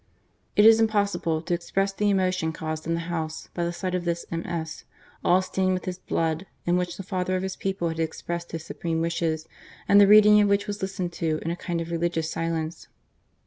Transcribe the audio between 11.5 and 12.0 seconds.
a kind of